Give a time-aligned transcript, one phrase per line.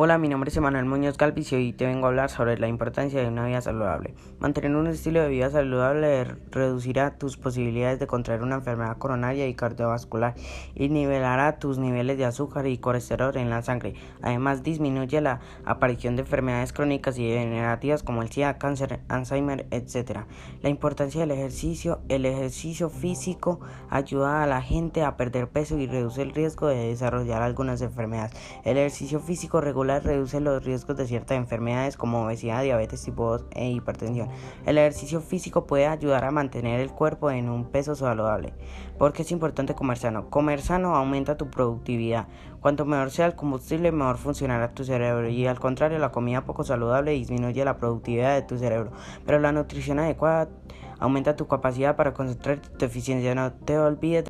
[0.00, 2.68] Hola, mi nombre es Emanuel Muñoz Galvis y hoy te vengo a hablar sobre la
[2.68, 4.14] importancia de una vida saludable.
[4.38, 9.54] Mantener un estilo de vida saludable reducirá tus posibilidades de contraer una enfermedad coronaria y
[9.54, 10.36] cardiovascular
[10.76, 13.94] y nivelará tus niveles de azúcar y colesterol en la sangre.
[14.22, 20.20] Además, disminuye la aparición de enfermedades crónicas y degenerativas como el SIDA, cáncer, Alzheimer, etc.
[20.62, 22.02] La importancia del ejercicio.
[22.08, 23.58] El ejercicio físico
[23.90, 28.30] ayuda a la gente a perder peso y reduce el riesgo de desarrollar algunas enfermedades.
[28.64, 33.46] El ejercicio físico regula reduce los riesgos de ciertas enfermedades como obesidad, diabetes tipo 2
[33.52, 34.28] e hipertensión.
[34.66, 38.52] El ejercicio físico puede ayudar a mantener el cuerpo en un peso saludable.
[38.98, 40.28] porque es importante comer sano?
[40.28, 42.26] Comer sano aumenta tu productividad.
[42.60, 45.28] Cuanto mejor sea el combustible, mejor funcionará tu cerebro.
[45.28, 48.92] Y al contrario, la comida poco saludable disminuye la productividad de tu cerebro.
[49.24, 50.48] Pero la nutrición adecuada
[50.98, 53.34] aumenta tu capacidad para concentrarte tu eficiencia.
[53.34, 54.24] No te olvides.